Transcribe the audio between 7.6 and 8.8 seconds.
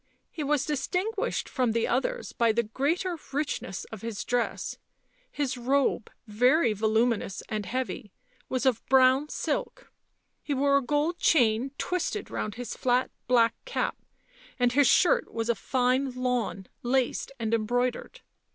heavy, was